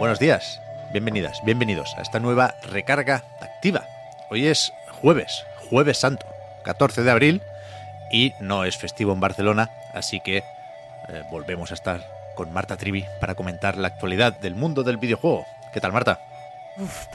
[0.00, 3.84] Buenos días, bienvenidas, bienvenidos a esta nueva recarga activa.
[4.30, 4.72] Hoy es
[5.02, 6.24] jueves, jueves santo,
[6.62, 7.42] 14 de abril,
[8.10, 12.00] y no es festivo en Barcelona, así que eh, volvemos a estar
[12.34, 15.44] con Marta Trivi para comentar la actualidad del mundo del videojuego.
[15.70, 16.18] ¿Qué tal, Marta?
[16.78, 17.08] Uf,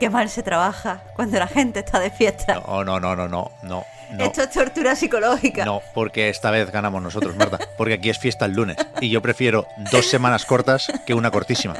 [0.00, 2.54] qué mal se trabaja cuando la gente está de fiesta.
[2.66, 3.84] No, no, no, no, no, no.
[4.12, 4.24] no.
[4.24, 5.66] Esto es tortura psicológica.
[5.66, 7.58] No, porque esta vez ganamos nosotros, Marta.
[7.76, 8.78] Porque aquí es fiesta el lunes.
[9.02, 11.76] Y yo prefiero dos semanas cortas que una cortísima.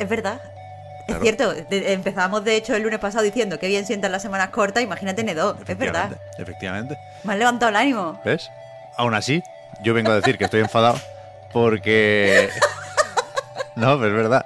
[0.00, 0.40] Es verdad.
[1.06, 1.22] Claro.
[1.22, 4.50] Es cierto, de- empezamos de hecho el lunes pasado diciendo que bien sientan las semanas
[4.50, 6.06] cortas, imagínate dos, es verdad.
[6.12, 6.98] Efectivamente, Efectivamente.
[7.24, 8.20] Me has levantado el ánimo.
[8.24, 8.50] ¿Ves?
[8.96, 9.42] Aún así,
[9.82, 10.98] yo vengo a decir que estoy enfadado
[11.52, 12.48] porque...
[13.76, 14.44] No, pero es verdad.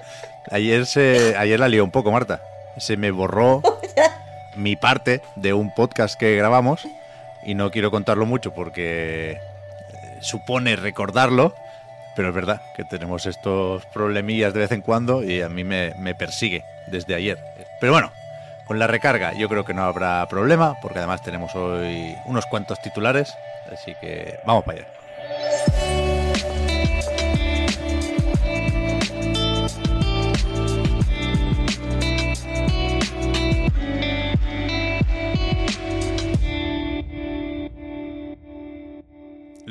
[0.51, 2.41] Ayer, se, ayer la lió un poco, Marta.
[2.77, 3.63] Se me borró
[4.57, 6.87] mi parte de un podcast que grabamos
[7.45, 9.39] y no quiero contarlo mucho porque eh,
[10.21, 11.55] supone recordarlo,
[12.17, 15.95] pero es verdad que tenemos estos problemillas de vez en cuando y a mí me,
[15.99, 17.39] me persigue desde ayer.
[17.81, 18.13] Pero bueno,
[18.67, 22.81] con la recarga yo creo que no habrá problema, porque además tenemos hoy unos cuantos
[22.81, 23.35] titulares,
[23.73, 26.04] así que vamos para allá.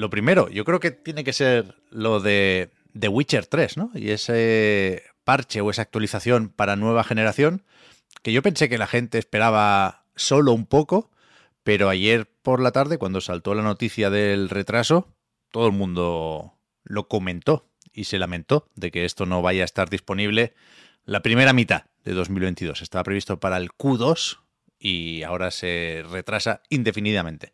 [0.04, 3.90] Lo primero, yo creo que tiene que ser lo de The Witcher 3, ¿no?
[3.96, 7.64] Y ese parche o esa actualización para nueva generación,
[8.22, 11.10] que yo pensé que la gente esperaba solo un poco,
[11.64, 15.08] pero ayer por la tarde, cuando saltó la noticia del retraso,
[15.52, 19.90] todo el mundo lo comentó y se lamentó de que esto no vaya a estar
[19.90, 20.54] disponible
[21.06, 22.82] la primera mitad de 2022.
[22.82, 24.40] Estaba previsto para el Q2
[24.78, 27.54] y ahora se retrasa indefinidamente.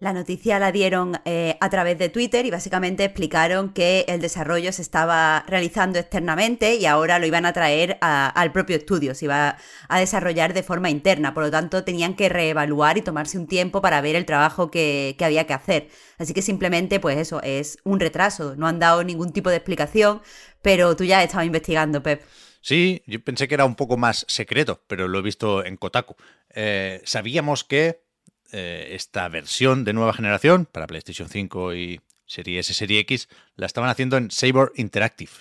[0.00, 4.72] La noticia la dieron eh, a través de Twitter y básicamente explicaron que el desarrollo
[4.72, 9.56] se estaba realizando externamente y ahora lo iban a traer al propio estudio, se iba
[9.88, 13.82] a desarrollar de forma interna, por lo tanto tenían que reevaluar y tomarse un tiempo
[13.82, 15.88] para ver el trabajo que, había que hacer.
[16.16, 20.22] Así que simplemente pues eso, es un retraso, no han dado ningún tipo de explicación,
[20.62, 22.22] pero tú ya estado investigando, Pep.
[22.60, 26.14] Sí, yo pensé que era un poco más secreto, pero lo he visto en Kotaku.
[26.54, 28.07] Eh, sabíamos que
[28.52, 33.66] eh, esta versión de nueva generación para PlayStation 5 y Serie S, Serie X, la
[33.66, 35.32] estaban haciendo en Saber Interactive,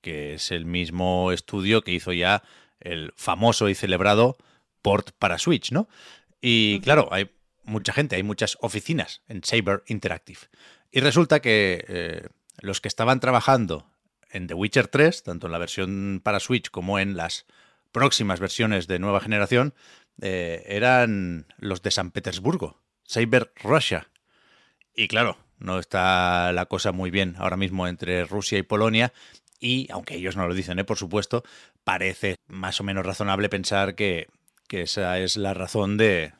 [0.00, 2.42] que es el mismo estudio que hizo ya
[2.80, 4.36] el famoso y celebrado
[4.82, 5.88] port para Switch, ¿no?
[6.40, 7.30] Y claro, hay
[7.64, 10.40] mucha gente, hay muchas oficinas en Saber Interactive.
[10.90, 12.28] Y resulta que eh,
[12.60, 13.86] los que estaban trabajando
[14.30, 17.46] en The Witcher 3, tanto en la versión para Switch como en las
[17.92, 19.74] próximas versiones de nueva generación,
[20.20, 24.08] eh, eran los de San Petersburgo, Saber Russia.
[24.94, 29.12] Y claro, no está la cosa muy bien ahora mismo entre Rusia y Polonia.
[29.58, 30.84] Y, aunque ellos no lo dicen, ¿eh?
[30.84, 31.44] por supuesto,
[31.84, 34.26] parece más o menos razonable pensar que,
[34.68, 36.32] que esa es la razón de,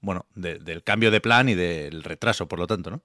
[0.00, 3.02] bueno, de- del cambio de plan y del retraso, por lo tanto, ¿no?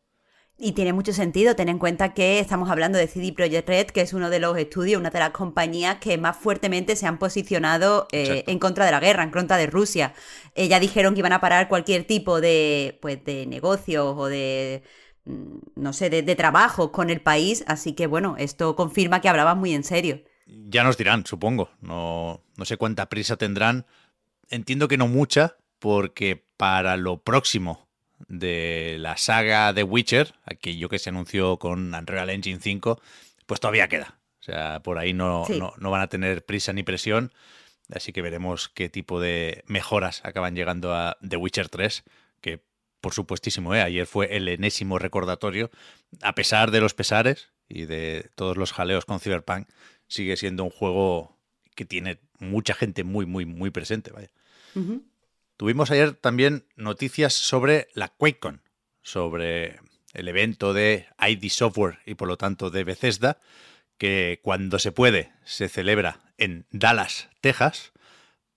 [0.63, 4.01] Y tiene mucho sentido, ten en cuenta que estamos hablando de CD Projekt Red, que
[4.01, 8.07] es uno de los estudios, una de las compañías que más fuertemente se han posicionado
[8.11, 10.13] eh, en contra de la guerra, en contra de Rusia.
[10.53, 14.83] Eh, ya dijeron que iban a parar cualquier tipo de, pues, de negocios o de,
[15.25, 19.29] mm, no sé, de, de trabajos con el país, así que bueno, esto confirma que
[19.29, 20.21] hablaban muy en serio.
[20.45, 21.71] Ya nos dirán, supongo.
[21.81, 23.87] No, no sé cuánta prisa tendrán.
[24.47, 27.90] Entiendo que no mucha, porque para lo próximo
[28.31, 33.01] de la saga de Witcher, aquello que se anunció con Unreal Engine 5,
[33.45, 34.17] pues todavía queda.
[34.39, 35.59] O sea, por ahí no, Sí.
[35.59, 37.31] no, no van a tener prisa ni presión.
[37.93, 42.03] Así que veremos qué tipo de mejoras acaban llegando a The Witcher 3,
[42.39, 42.63] que
[43.01, 43.81] por supuestísimo, ¿eh?
[43.81, 45.69] ayer fue el enésimo recordatorio,
[46.21, 49.67] a pesar de los pesares y de todos los jaleos con Cyberpunk,
[50.07, 51.37] sigue siendo un juego
[51.75, 54.11] que tiene mucha gente muy, muy, muy presente.
[54.11, 54.29] Vaya.
[55.61, 58.63] Tuvimos ayer también noticias sobre la QuakeCon,
[59.03, 59.79] sobre
[60.11, 63.37] el evento de ID Software y por lo tanto de Bethesda,
[63.99, 67.91] que cuando se puede se celebra en Dallas, Texas,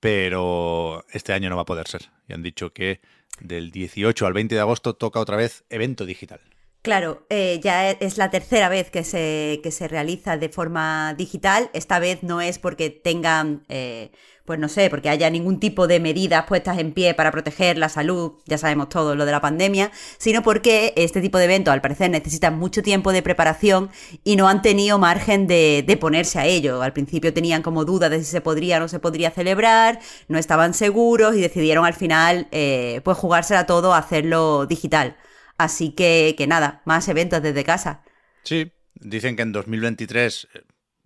[0.00, 2.08] pero este año no va a poder ser.
[2.26, 3.02] Y han dicho que
[3.38, 6.40] del 18 al 20 de agosto toca otra vez evento digital.
[6.84, 11.70] Claro, eh, ya es la tercera vez que se, que se realiza de forma digital.
[11.72, 14.10] Esta vez no es porque tengan, eh,
[14.44, 17.88] pues no sé, porque haya ningún tipo de medidas puestas en pie para proteger la
[17.88, 21.81] salud, ya sabemos todo lo de la pandemia, sino porque este tipo de eventos al
[21.81, 23.88] parecer necesitan mucho tiempo de preparación
[24.22, 26.82] y no han tenido margen de, de ponerse a ello.
[26.82, 30.38] Al principio tenían como dudas de si se podría o no se podría celebrar, no
[30.38, 35.16] estaban seguros y decidieron al final eh, pues jugársela todo a hacerlo digital.
[35.58, 38.02] Así que, que nada, más eventos desde casa.
[38.42, 40.62] Sí, dicen que en 2023, eh,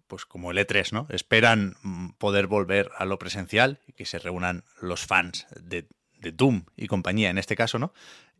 [0.06, 1.06] pues como el E3, ¿no?
[1.10, 5.86] Esperan mm, poder volver a lo presencial y que se reúnan los fans de,
[6.18, 7.92] de Doom y compañía en este caso, ¿no?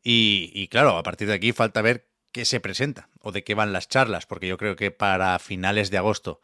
[0.03, 3.55] Y, y, claro, a partir de aquí falta ver qué se presenta o de qué
[3.55, 6.41] van las charlas, porque yo creo que para finales de agosto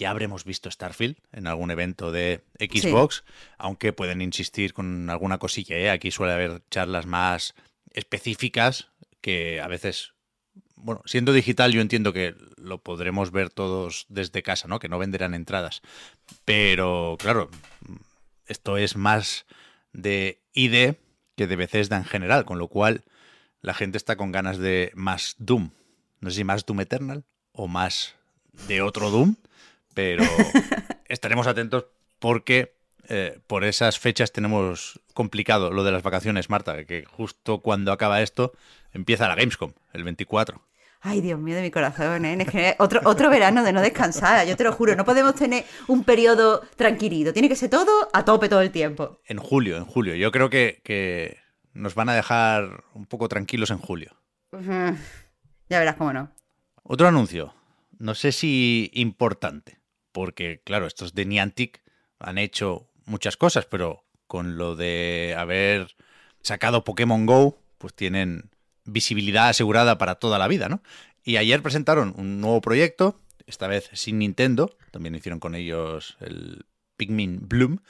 [0.00, 3.32] ya habremos visto Starfield en algún evento de Xbox, sí.
[3.58, 5.90] aunque pueden insistir con alguna cosilla, ¿eh?
[5.90, 7.54] Aquí suele haber charlas más
[7.92, 8.88] específicas
[9.20, 10.14] que a veces,
[10.76, 14.78] bueno, siendo digital yo entiendo que lo podremos ver todos desde casa, ¿no?
[14.78, 15.82] Que no venderán entradas.
[16.44, 17.50] Pero, claro,
[18.46, 19.46] esto es más
[19.92, 20.94] de ID
[21.36, 23.04] que de Bethesda en general, con lo cual
[23.62, 25.70] la gente está con ganas de más Doom.
[26.20, 28.14] No sé si más Doom Eternal o más
[28.68, 29.36] de otro Doom,
[29.94, 30.24] pero
[31.08, 31.86] estaremos atentos
[32.18, 32.74] porque
[33.10, 38.22] eh, por esas fechas tenemos complicado lo de las vacaciones, Marta, que justo cuando acaba
[38.22, 38.52] esto
[38.92, 40.62] empieza la Gamescom, el 24.
[41.00, 42.36] Ay, Dios mío de mi corazón, ¿eh?
[42.40, 45.64] Es que otro, otro verano de no descansar, yo te lo juro, no podemos tener
[45.88, 49.18] un periodo tranquilito, tiene que ser todo a tope todo el tiempo.
[49.24, 51.38] En julio, en julio, yo creo que, que
[51.72, 54.14] nos van a dejar un poco tranquilos en julio.
[54.52, 54.96] -huh.
[55.68, 56.30] Ya verás cómo no.
[56.84, 57.54] Otro anuncio,
[57.98, 59.80] no sé si importante,
[60.12, 61.82] porque claro, estos de Niantic
[62.18, 65.94] han hecho muchas cosas, pero con lo de haber
[66.42, 68.50] sacado Pokémon Go, pues tienen
[68.84, 70.82] visibilidad asegurada para toda la vida, ¿no?
[71.22, 73.16] Y ayer presentaron un nuevo proyecto,
[73.46, 76.64] esta vez sin Nintendo, también hicieron con ellos el
[76.96, 77.80] Pikmin Bloom,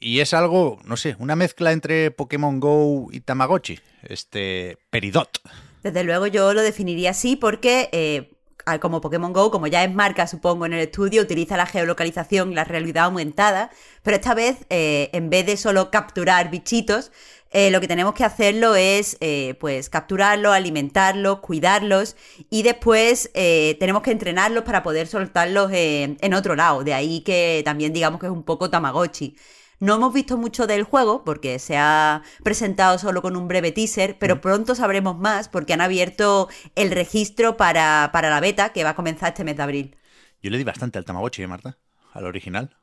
[0.00, 5.40] y es algo, no sé, una mezcla entre Pokémon Go y Tamagotchi, este Peridot.
[5.82, 7.88] Desde luego yo lo definiría así porque...
[7.92, 8.34] Eh
[8.80, 12.64] como Pokémon Go, como ya es marca, supongo, en el estudio, utiliza la geolocalización, la
[12.64, 13.70] realidad aumentada,
[14.02, 17.10] pero esta vez, eh, en vez de solo capturar bichitos,
[17.50, 22.14] eh, lo que tenemos que hacerlo es, eh, pues, capturarlos, alimentarlos, cuidarlos
[22.50, 26.84] y después tenemos que entrenarlos para poder soltarlos en otro lado.
[26.84, 29.34] De ahí que también digamos que es un poco Tamagotchi.
[29.80, 34.18] No hemos visto mucho del juego porque se ha presentado solo con un breve teaser,
[34.18, 38.90] pero pronto sabremos más porque han abierto el registro para, para la beta que va
[38.90, 39.96] a comenzar este mes de abril.
[40.42, 41.78] Yo le di bastante al Tamagotchi, ¿eh, Marta?
[42.12, 42.76] Al original.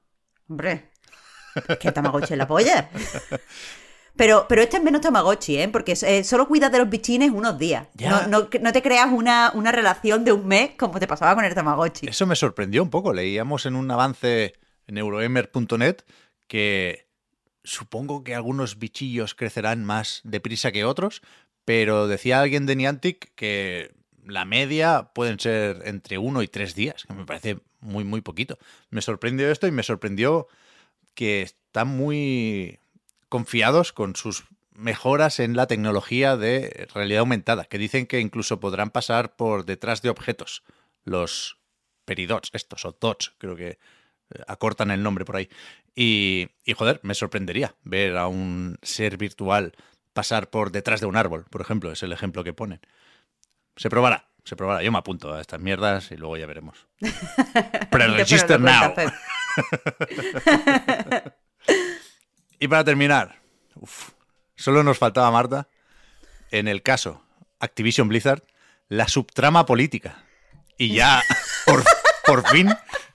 [0.48, 0.92] Hombre,
[1.80, 2.90] que Tamagotchi es la polla.
[4.16, 5.68] Pero, pero este es menos Tamagotchi, ¿eh?
[5.68, 7.88] Porque eh, solo cuidas de los bichines unos días.
[8.00, 11.44] No, no, no, te creas una, una relación de un mes como te pasaba con
[11.44, 12.08] el Tamagotchi.
[12.08, 13.12] Eso me sorprendió un poco.
[13.12, 14.54] Leíamos en un avance
[14.88, 15.98] en euroemer.net
[16.48, 17.08] que
[17.64, 21.22] supongo que algunos bichillos crecerán más deprisa que otros,
[21.66, 23.94] pero decía alguien de Niantic que
[24.26, 28.58] la media pueden ser entre uno y tres días, que me parece muy, muy poquito.
[28.90, 30.48] Me sorprendió esto y me sorprendió
[31.14, 32.80] que están muy
[33.30, 38.90] confiados con sus mejoras en la tecnología de realidad aumentada, que dicen que incluso podrán
[38.92, 40.64] pasar por detrás de objetos,
[41.04, 41.58] los
[42.04, 43.80] peridots, estos, o dots, creo que
[44.48, 45.50] acortan el nombre por ahí.
[45.96, 49.74] Y, y, joder, me sorprendería ver a un ser virtual
[50.13, 52.79] pasar por detrás de un árbol, por ejemplo, es el ejemplo que ponen.
[53.75, 54.82] Se probará, se probará.
[54.82, 56.88] Yo me apunto a estas mierdas y luego ya veremos.
[57.91, 58.94] Pre-register now.
[62.60, 63.41] y para terminar,
[63.75, 64.12] uf,
[64.55, 65.67] solo nos faltaba, Marta,
[66.51, 67.22] en el caso
[67.60, 68.44] Activision Blizzard,
[68.88, 70.24] la subtrama política.
[70.77, 71.22] Y ya,
[71.65, 71.84] por,
[72.25, 72.70] por fin,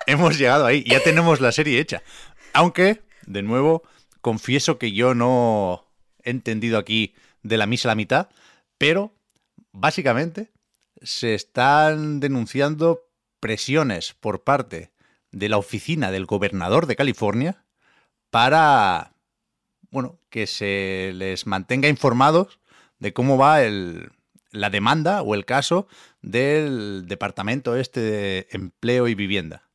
[0.06, 0.84] hemos llegado ahí.
[0.84, 2.02] Ya tenemos la serie hecha.
[2.52, 3.82] Aunque, de nuevo,
[4.20, 5.86] confieso que yo no
[6.22, 8.28] he entendido aquí de la misa la mitad,
[8.78, 9.14] pero
[9.72, 10.50] básicamente
[11.02, 13.08] se están denunciando
[13.40, 14.92] presiones por parte
[15.32, 17.64] de la oficina del gobernador de California
[18.30, 19.12] para,
[19.90, 22.58] bueno, que se les mantenga informados
[22.98, 24.10] de cómo va el,
[24.52, 25.86] la demanda o el caso
[26.22, 29.70] del departamento este de empleo y vivienda.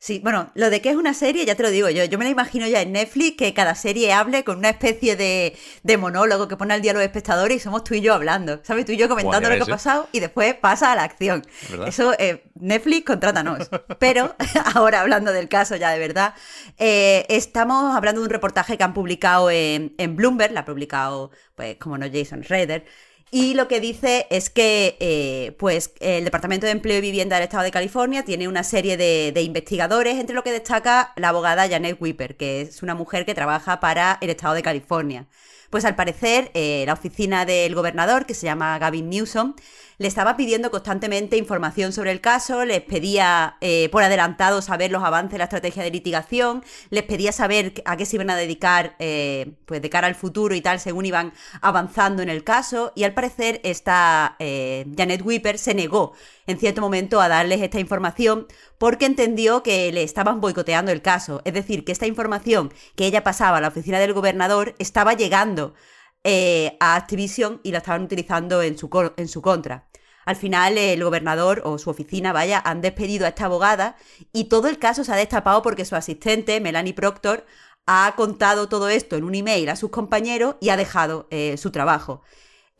[0.00, 2.04] Sí, bueno, lo de que es una serie, ya te lo digo yo.
[2.04, 5.56] Yo me la imagino ya en Netflix que cada serie hable con una especie de,
[5.82, 8.60] de monólogo que pone al día a los espectadores y somos tú y yo hablando.
[8.62, 8.86] ¿Sabes?
[8.86, 11.44] Tú y yo comentando lo que ha pasado y después pasa a la acción.
[11.68, 11.88] ¿verdad?
[11.88, 13.68] Eso, eh, Netflix, contrátanos.
[13.98, 14.36] Pero
[14.76, 16.34] ahora hablando del caso ya de verdad,
[16.76, 21.32] eh, estamos hablando de un reportaje que han publicado en, en Bloomberg, la ha publicado,
[21.56, 22.84] pues, como no, Jason Schrader.
[23.30, 27.44] Y lo que dice es que eh, pues, el Departamento de Empleo y Vivienda del
[27.44, 31.98] Estado de California tiene una serie de, investigadores, entre lo que destaca la abogada Janet
[32.00, 35.26] Whipper, que es una mujer que trabaja para el Estado de California.
[35.68, 39.54] Pues al parecer, eh, la oficina del gobernador, que se llama Gavin Newsom,
[39.98, 45.02] le estaba pidiendo constantemente información sobre el caso, les pedía eh, por adelantado saber los
[45.02, 48.94] avances de la estrategia de litigación, les pedía saber a qué se iban a dedicar
[49.00, 53.02] eh, pues de cara al futuro y tal, según iban avanzando en el caso, y
[53.04, 56.12] al parecer esta eh, Janet Whipper se negó
[56.46, 58.46] en cierto momento a darles esta información
[58.78, 63.24] porque entendió que le estaban boicoteando el caso, es decir, que esta información que ella
[63.24, 65.74] pasaba a la oficina del gobernador estaba llegando
[66.24, 69.88] eh, a Activision y la estaban utilizando en su, en su contra.
[70.26, 73.96] Al final, el gobernador o su oficina, vaya, han despedido a esta abogada
[74.32, 77.46] y todo el caso se ha destapado porque su asistente, Melanie Proctor,
[77.86, 81.70] ha contado todo esto en un email a sus compañeros y ha dejado eh, su
[81.70, 82.22] trabajo.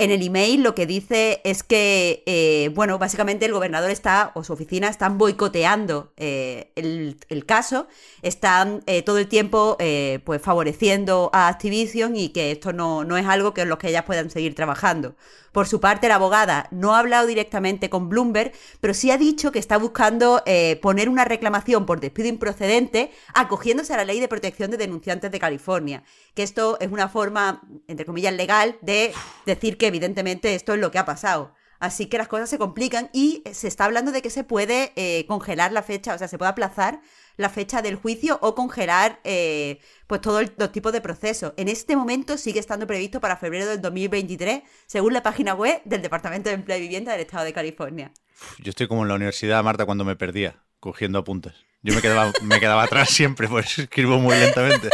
[0.00, 4.44] En el email lo que dice es que, eh, bueno, básicamente el gobernador está, o
[4.44, 7.88] su oficina, están boicoteando eh, el, caso,
[8.22, 13.16] están eh, todo el tiempo eh, pues favoreciendo a Activision y que esto no, no
[13.16, 15.16] es algo que en lo que ellas puedan seguir trabajando.
[15.52, 19.52] Por su parte, la abogada no ha hablado directamente con Bloomberg, pero sí ha dicho
[19.52, 24.28] que está buscando eh, poner una reclamación por despido improcedente acogiéndose a la ley de
[24.28, 26.04] protección de denunciantes de California.
[26.34, 29.12] Que esto es una forma, entre comillas, legal de
[29.46, 31.54] decir que evidentemente esto es lo que ha pasado.
[31.80, 35.26] Así que las cosas se complican y se está hablando de que se puede eh,
[35.28, 37.00] congelar la fecha, o sea, se puede aplazar
[37.38, 41.54] la fecha del juicio o congelar eh, pues todos los tipos de procesos.
[41.56, 46.02] En este momento sigue estando previsto para febrero del 2023, según la página web del
[46.02, 48.12] Departamento de Empleo y Vivienda del Estado de California.
[48.58, 51.54] Yo estoy como en la universidad, Marta, cuando me perdía, cogiendo apuntes.
[51.82, 54.90] Yo me quedaba, me quedaba atrás siempre, pues escribo muy lentamente.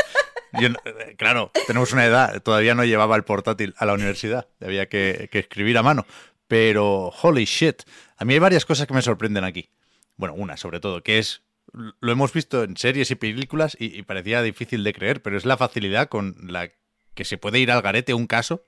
[0.52, 5.28] Eh, claro, tenemos una edad, todavía no llevaba el portátil a la universidad, había que,
[5.32, 6.06] que escribir a mano.
[6.46, 7.82] Pero, holy shit,
[8.18, 9.70] a mí hay varias cosas que me sorprenden aquí.
[10.16, 14.02] Bueno, una sobre todo, que es lo hemos visto en series y películas y, y,
[14.02, 16.70] parecía difícil de creer, pero es la facilidad con la
[17.14, 18.64] que se puede ir al garete un caso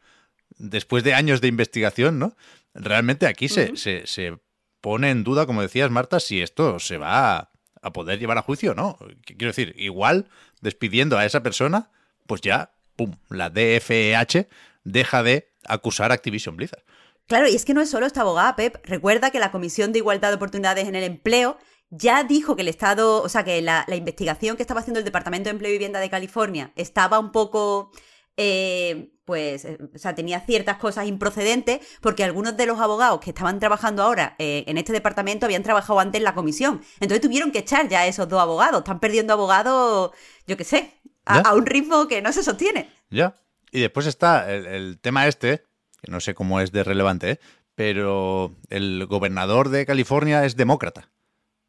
[0.51, 2.37] después de años de investigación, ¿no?
[2.75, 3.77] Realmente aquí se, uh -huh.
[3.77, 4.39] se, se,
[4.81, 7.51] pone en duda, como decías, Marta, si esto se va a,
[7.83, 8.99] a poder llevar a juicio o no.
[9.25, 10.29] Quiero decir, igual
[10.61, 11.91] despidiendo a esa persona,
[12.27, 14.49] pues ya, pum, la DFEH
[14.85, 16.85] deja de acusar a Activision Blizzard.
[17.27, 18.77] Claro, y es que no es solo esta abogada, Pep.
[18.85, 21.59] Recuerda que la Comisión de Igualdad de Oportunidades en el Empleo
[21.91, 25.05] ya dijo que el Estado, o sea, que la, la, investigación que estaba haciendo el
[25.05, 27.93] Departamento de Empleo y Vivienda de California estaba un poco,
[28.37, 33.31] eh, pues, eh, o sea, tenía ciertas cosas improcedentes, porque algunos de los abogados que
[33.31, 36.83] estaban trabajando ahora eh, en este departamento habían trabajado antes en la comisión.
[37.01, 38.79] Entonces tuvieron que echar ya a esos dos abogados.
[38.81, 40.11] Están perdiendo abogados,
[40.47, 40.93] yo qué sé,
[41.25, 42.91] a, a, un ritmo que no se sostiene.
[43.11, 43.35] Ya.
[43.71, 45.65] Y después está el, el tema este,
[46.03, 47.41] que no sé cómo es de relevante, ¿eh?
[47.75, 51.11] pero el gobernador de California es demócrata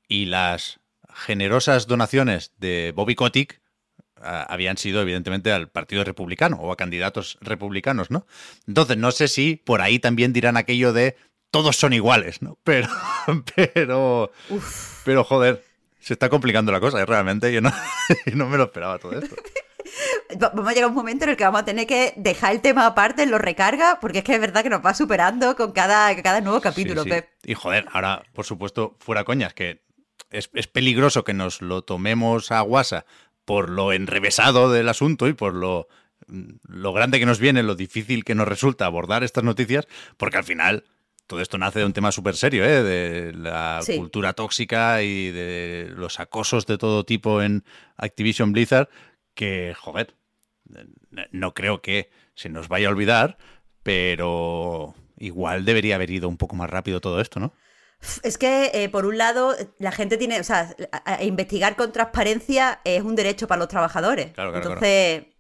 [0.08, 0.80] y las
[1.14, 3.62] generosas donaciones de Bobby Kotick
[4.18, 8.26] uh, habían sido evidentemente al Partido Republicano o a candidatos republicanos, ¿no?
[8.68, 11.16] Entonces no sé si por ahí también dirán aquello de
[11.52, 12.58] todos son iguales, ¿no?
[12.64, 12.90] Pero,
[13.56, 15.02] pero, Uf.
[15.06, 15.64] pero joder,
[16.00, 17.06] se está complicando la cosa, ¿eh?
[17.06, 17.72] realmente yo no,
[18.26, 19.36] yo no me lo esperaba todo esto.
[20.40, 22.62] vamos a llegar a un momento en el que vamos a tener que dejar el
[22.62, 25.72] tema aparte en los recarga, porque es que es verdad que nos va superando con
[25.72, 27.16] cada, cada nuevo capítulo, sí, sí.
[27.16, 27.30] Pep.
[27.46, 29.87] Y joder, ahora, por supuesto, fuera coñas, que
[30.32, 33.06] es, es, peligroso que nos lo tomemos a guasa
[33.46, 35.88] por lo enrevesado del asunto y por lo,
[36.68, 40.44] lo grande que nos viene, lo difícil que nos resulta abordar estas noticias, porque al
[40.44, 40.84] final
[41.28, 42.84] todo esto nace de un tema súper serio, ¿eh?
[42.84, 43.98] de la sí.
[43.98, 47.64] cultura tóxica y de los acosos de todo tipo en
[47.98, 48.90] Activision Blizzard,
[49.34, 50.16] que, joder,
[51.32, 53.38] no creo que se nos vaya a olvidar,
[53.84, 57.54] pero igual debería haber ido un poco más rápido todo esto, ¿no?
[58.24, 61.92] Es que, eh, por un lado, la gente tiene, o sea, a, a investigar con
[61.92, 64.32] transparencia es un derecho para los trabajadores.
[64.34, 65.36] Claro, claro, Entonces, claro.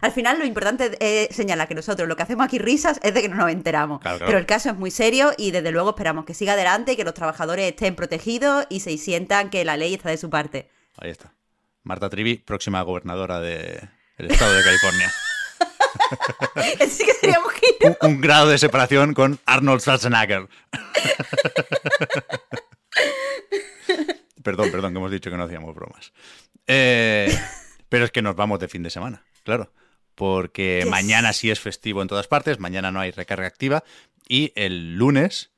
[0.00, 3.20] al final lo importante es señalar que nosotros lo que hacemos aquí risas es de
[3.22, 4.00] que no nos enteramos.
[4.00, 6.96] Claro, Pero el caso es muy serio y desde luego esperamos que siga adelante y
[6.96, 10.70] que los trabajadores estén protegidos y se sientan que la ley está de su parte.
[10.96, 11.34] Ahí está.
[11.82, 15.12] Marta Trivi, próxima gobernadora del de estado de California.
[16.88, 17.46] sí que sería un,
[17.90, 20.48] un, un, grado de separación con Arnold Schwarzenegger.
[24.42, 26.12] perdón, perdón, que hemos dicho que no hacíamos bromas.
[26.66, 27.34] Eh,
[27.88, 29.72] pero es que nos vamos de fin de semana, claro.
[30.14, 30.90] Porque yes.
[30.90, 33.82] mañana sí es festivo en todas partes, mañana no hay recarga activa
[34.28, 35.52] y el lunes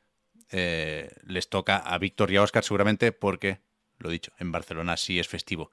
[0.51, 3.61] eh, les toca a Víctor y a Oscar seguramente porque,
[3.99, 5.73] lo dicho, en Barcelona sí es festivo.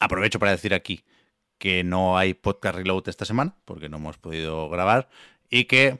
[0.00, 1.04] Aprovecho para decir aquí
[1.58, 5.08] que no hay podcast reload esta semana porque no hemos podido grabar
[5.50, 5.98] y que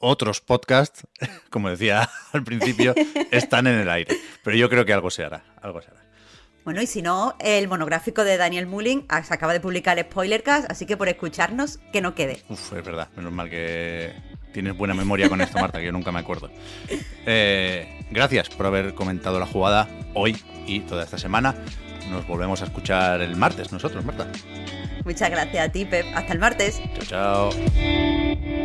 [0.00, 1.06] otros podcasts,
[1.50, 2.94] como decía al principio,
[3.30, 4.16] están en el aire.
[4.42, 5.98] Pero yo creo que algo se hará, algo se hará.
[6.64, 10.70] Bueno, y si no, el monográfico de Daniel Mullin se acaba de publicar el Spoilercast,
[10.70, 12.42] así que por escucharnos, que no quede.
[12.50, 14.12] Uf, es verdad, menos mal que
[14.52, 16.50] tienes buena memoria con esto, Marta, que yo nunca me acuerdo.
[17.24, 21.54] Eh, gracias por haber comentado la jugada hoy y toda esta semana.
[22.10, 24.26] Nos volvemos a escuchar el martes nosotros, Marta.
[25.04, 26.06] Muchas gracias a ti, Pep.
[26.14, 26.80] Hasta el martes.
[27.08, 28.58] Chao, chao.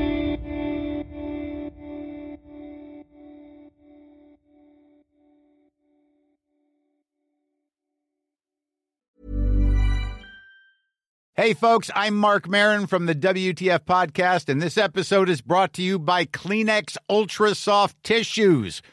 [11.36, 15.82] Hey, folks, I'm Mark Marin from the WTF Podcast, and this episode is brought to
[15.82, 18.84] you by Kleenex Ultra Soft Tissues